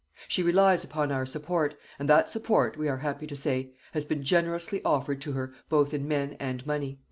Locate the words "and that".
1.99-2.27